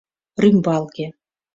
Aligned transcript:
Рӱмбалге. 0.41 1.07